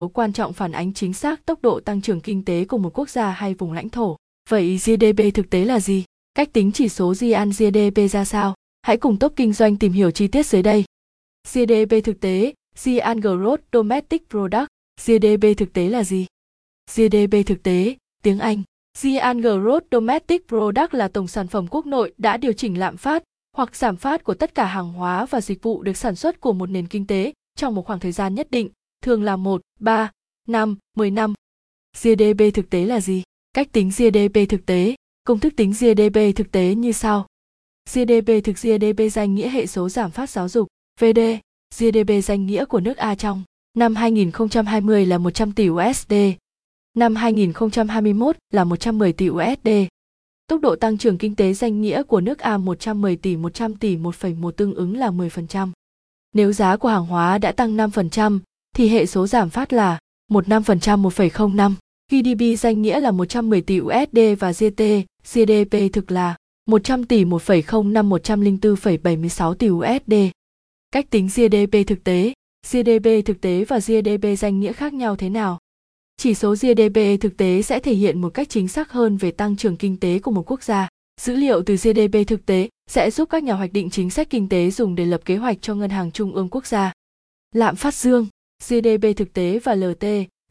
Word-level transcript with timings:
số 0.00 0.08
quan 0.08 0.32
trọng 0.32 0.52
phản 0.52 0.72
ánh 0.72 0.92
chính 0.92 1.12
xác 1.12 1.46
tốc 1.46 1.62
độ 1.62 1.80
tăng 1.80 2.00
trưởng 2.00 2.20
kinh 2.20 2.44
tế 2.44 2.64
của 2.64 2.78
một 2.78 2.98
quốc 2.98 3.10
gia 3.10 3.30
hay 3.30 3.54
vùng 3.54 3.72
lãnh 3.72 3.88
thổ. 3.88 4.16
Vậy 4.48 4.76
GDP 4.76 5.34
thực 5.34 5.50
tế 5.50 5.64
là 5.64 5.80
gì? 5.80 6.04
Cách 6.34 6.52
tính 6.52 6.72
chỉ 6.72 6.88
số 6.88 7.14
Gian 7.14 7.50
GDP 7.50 8.10
ra 8.10 8.24
sao? 8.24 8.54
Hãy 8.82 8.96
cùng 8.96 9.18
Top 9.18 9.32
Kinh 9.36 9.52
doanh 9.52 9.76
tìm 9.76 9.92
hiểu 9.92 10.10
chi 10.10 10.28
tiết 10.28 10.46
dưới 10.46 10.62
đây. 10.62 10.84
GDP 11.52 12.04
thực 12.04 12.20
tế, 12.20 12.52
Gian 12.74 13.20
Gross 13.20 13.62
Domestic 13.72 14.30
Product, 14.30 14.66
GDP 15.06 15.58
thực 15.58 15.72
tế 15.72 15.88
là 15.88 16.04
gì? 16.04 16.26
GDP 16.94 17.46
thực 17.46 17.62
tế, 17.62 17.96
tiếng 18.22 18.38
Anh. 18.38 18.62
Gian 18.98 19.40
Gross 19.40 19.86
Domestic 19.90 20.48
Product 20.48 20.94
là 20.94 21.08
tổng 21.08 21.28
sản 21.28 21.48
phẩm 21.48 21.66
quốc 21.70 21.86
nội 21.86 22.12
đã 22.18 22.36
điều 22.36 22.52
chỉnh 22.52 22.78
lạm 22.78 22.96
phát 22.96 23.22
hoặc 23.56 23.76
giảm 23.76 23.96
phát 23.96 24.24
của 24.24 24.34
tất 24.34 24.54
cả 24.54 24.64
hàng 24.64 24.92
hóa 24.92 25.26
và 25.26 25.40
dịch 25.40 25.62
vụ 25.62 25.82
được 25.82 25.96
sản 25.96 26.16
xuất 26.16 26.40
của 26.40 26.52
một 26.52 26.70
nền 26.70 26.86
kinh 26.86 27.06
tế 27.06 27.32
trong 27.58 27.74
một 27.74 27.86
khoảng 27.86 28.00
thời 28.00 28.12
gian 28.12 28.34
nhất 28.34 28.50
định, 28.50 28.68
thường 29.06 29.22
là 29.22 29.36
1, 29.36 29.62
3, 29.80 30.10
5, 30.48 30.76
10 30.96 31.10
năm. 31.10 31.34
GDP 32.02 32.54
thực 32.54 32.70
tế 32.70 32.84
là 32.84 33.00
gì? 33.00 33.22
Cách 33.52 33.72
tính 33.72 33.90
GDP 33.90 34.48
thực 34.48 34.66
tế, 34.66 34.94
công 35.24 35.38
thức 35.38 35.52
tính 35.56 35.72
GDP 35.72 36.36
thực 36.36 36.52
tế 36.52 36.74
như 36.74 36.92
sau. 36.92 37.26
GDP 37.92 38.44
thực 38.44 38.56
GDP 38.62 39.12
danh 39.12 39.34
nghĩa 39.34 39.48
hệ 39.48 39.66
số 39.66 39.88
giảm 39.88 40.10
phát 40.10 40.30
giáo 40.30 40.48
dục, 40.48 40.68
VD, 41.00 41.20
GDP 41.78 42.24
danh 42.24 42.46
nghĩa 42.46 42.64
của 42.64 42.80
nước 42.80 42.96
A 42.96 43.14
trong 43.14 43.42
năm 43.74 43.94
2020 43.94 45.06
là 45.06 45.18
100 45.18 45.52
tỷ 45.52 45.70
USD, 45.70 46.14
năm 46.94 47.16
2021 47.16 48.36
là 48.52 48.64
110 48.64 49.12
tỷ 49.12 49.30
USD. 49.30 49.68
Tốc 50.46 50.60
độ 50.60 50.76
tăng 50.76 50.98
trưởng 50.98 51.18
kinh 51.18 51.34
tế 51.34 51.52
danh 51.52 51.80
nghĩa 51.80 52.02
của 52.02 52.20
nước 52.20 52.38
A 52.38 52.58
110 52.58 53.16
tỷ 53.16 53.36
100 53.36 53.76
tỷ 53.76 53.96
1,1 53.96 54.50
tương 54.50 54.74
ứng 54.74 54.96
là 54.96 55.10
10%. 55.10 55.70
Nếu 56.34 56.52
giá 56.52 56.76
của 56.76 56.88
hàng 56.88 57.06
hóa 57.06 57.38
đã 57.38 57.52
tăng 57.52 57.76
5%, 57.76 58.38
thì 58.76 58.88
hệ 58.88 59.06
số 59.06 59.26
giảm 59.26 59.50
phát 59.50 59.72
là 59.72 59.98
15% 60.32 61.02
1,05. 61.02 61.72
GDP 62.12 62.58
danh 62.58 62.82
nghĩa 62.82 63.00
là 63.00 63.10
110 63.10 63.60
tỷ 63.60 63.80
USD 63.80 64.18
và 64.38 64.52
GT, 64.52 64.82
GDP 65.32 65.92
thực 65.92 66.10
là 66.10 66.36
100 66.66 67.04
tỷ 67.04 67.24
1,05 67.24 68.18
104,76 68.58 69.54
tỷ 69.54 69.70
USD. 69.70 70.14
Cách 70.90 71.10
tính 71.10 71.26
GDP 71.26 71.86
thực 71.86 72.04
tế, 72.04 72.32
GDP 72.70 73.26
thực 73.26 73.40
tế 73.40 73.64
và 73.64 73.78
GDP 73.78 74.38
danh 74.38 74.60
nghĩa 74.60 74.72
khác 74.72 74.94
nhau 74.94 75.16
thế 75.16 75.28
nào? 75.28 75.58
Chỉ 76.16 76.34
số 76.34 76.54
GDP 76.54 77.20
thực 77.20 77.36
tế 77.36 77.62
sẽ 77.62 77.80
thể 77.80 77.94
hiện 77.94 78.20
một 78.20 78.34
cách 78.34 78.48
chính 78.48 78.68
xác 78.68 78.92
hơn 78.92 79.16
về 79.16 79.30
tăng 79.30 79.56
trưởng 79.56 79.76
kinh 79.76 79.96
tế 79.96 80.18
của 80.18 80.30
một 80.30 80.50
quốc 80.50 80.62
gia. 80.62 80.88
Dữ 81.20 81.36
liệu 81.36 81.62
từ 81.62 81.76
GDP 81.76 82.28
thực 82.28 82.46
tế 82.46 82.68
sẽ 82.90 83.10
giúp 83.10 83.28
các 83.30 83.42
nhà 83.42 83.54
hoạch 83.54 83.72
định 83.72 83.90
chính 83.90 84.10
sách 84.10 84.30
kinh 84.30 84.48
tế 84.48 84.70
dùng 84.70 84.94
để 84.94 85.04
lập 85.04 85.20
kế 85.24 85.36
hoạch 85.36 85.56
cho 85.60 85.74
ngân 85.74 85.90
hàng 85.90 86.10
trung 86.10 86.34
ương 86.34 86.48
quốc 86.48 86.66
gia. 86.66 86.92
Lạm 87.54 87.76
phát 87.76 87.94
dương, 87.94 88.26
GDP 88.68 89.16
thực 89.16 89.32
tế 89.32 89.58
và 89.58 89.74
LT, 89.74 90.04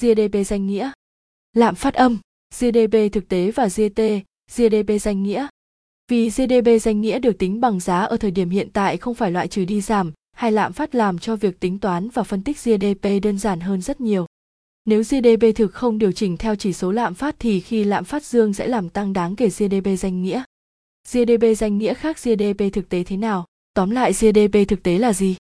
GDP 0.00 0.46
danh 0.46 0.66
nghĩa. 0.66 0.90
Lạm 1.52 1.74
phát 1.74 1.94
âm, 1.94 2.18
GDP 2.58 3.12
thực 3.12 3.28
tế 3.28 3.50
và 3.50 3.68
GT, 3.68 4.00
GDP 4.56 5.00
danh 5.00 5.22
nghĩa. 5.22 5.46
Vì 6.10 6.28
GDP 6.28 6.82
danh 6.82 7.00
nghĩa 7.00 7.18
được 7.18 7.38
tính 7.38 7.60
bằng 7.60 7.80
giá 7.80 8.00
ở 8.00 8.16
thời 8.16 8.30
điểm 8.30 8.50
hiện 8.50 8.68
tại 8.72 8.96
không 8.96 9.14
phải 9.14 9.30
loại 9.30 9.48
trừ 9.48 9.64
đi 9.64 9.80
giảm 9.80 10.12
hay 10.32 10.52
lạm 10.52 10.72
phát 10.72 10.94
làm 10.94 11.18
cho 11.18 11.36
việc 11.36 11.60
tính 11.60 11.78
toán 11.78 12.08
và 12.08 12.22
phân 12.22 12.42
tích 12.42 12.56
GDP 12.64 13.08
đơn 13.22 13.38
giản 13.38 13.60
hơn 13.60 13.82
rất 13.82 14.00
nhiều. 14.00 14.26
Nếu 14.84 15.02
GDP 15.02 15.56
thực 15.56 15.74
không 15.74 15.98
điều 15.98 16.12
chỉnh 16.12 16.36
theo 16.36 16.56
chỉ 16.56 16.72
số 16.72 16.92
lạm 16.92 17.14
phát 17.14 17.36
thì 17.38 17.60
khi 17.60 17.84
lạm 17.84 18.04
phát 18.04 18.24
dương 18.24 18.52
sẽ 18.52 18.66
làm 18.66 18.88
tăng 18.88 19.12
đáng 19.12 19.36
kể 19.36 19.48
GDP 19.48 19.88
danh 19.98 20.22
nghĩa. 20.22 20.42
GDP 21.12 21.58
danh 21.58 21.78
nghĩa 21.78 21.94
khác 21.94 22.16
GDP 22.24 22.72
thực 22.72 22.88
tế 22.88 23.04
thế 23.04 23.16
nào? 23.16 23.44
Tóm 23.74 23.90
lại 23.90 24.12
GDP 24.12 24.68
thực 24.68 24.82
tế 24.82 24.98
là 24.98 25.12
gì? 25.12 25.36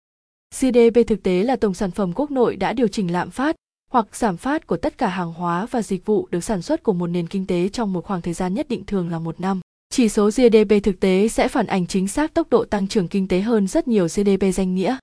GDP 0.60 1.06
thực 1.06 1.22
tế 1.22 1.42
là 1.42 1.56
tổng 1.56 1.74
sản 1.74 1.90
phẩm 1.90 2.12
quốc 2.14 2.30
nội 2.30 2.56
đã 2.56 2.72
điều 2.72 2.88
chỉnh 2.88 3.12
lạm 3.12 3.30
phát 3.30 3.56
hoặc 3.90 4.16
giảm 4.16 4.36
phát 4.36 4.66
của 4.66 4.76
tất 4.76 4.98
cả 4.98 5.08
hàng 5.08 5.32
hóa 5.32 5.66
và 5.70 5.82
dịch 5.82 6.06
vụ 6.06 6.28
được 6.30 6.44
sản 6.44 6.62
xuất 6.62 6.82
của 6.82 6.92
một 6.92 7.06
nền 7.06 7.26
kinh 7.26 7.46
tế 7.46 7.68
trong 7.68 7.92
một 7.92 8.04
khoảng 8.04 8.22
thời 8.22 8.34
gian 8.34 8.54
nhất 8.54 8.68
định 8.68 8.84
thường 8.86 9.10
là 9.10 9.18
một 9.18 9.40
năm. 9.40 9.60
Chỉ 9.90 10.08
số 10.08 10.30
GDP 10.30 10.82
thực 10.82 11.00
tế 11.00 11.28
sẽ 11.28 11.48
phản 11.48 11.66
ảnh 11.66 11.86
chính 11.86 12.08
xác 12.08 12.34
tốc 12.34 12.50
độ 12.50 12.64
tăng 12.64 12.88
trưởng 12.88 13.08
kinh 13.08 13.28
tế 13.28 13.40
hơn 13.40 13.66
rất 13.66 13.88
nhiều 13.88 14.06
GDP 14.06 14.54
danh 14.54 14.74
nghĩa. 14.74 14.96